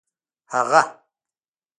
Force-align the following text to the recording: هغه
هغه 0.53 0.81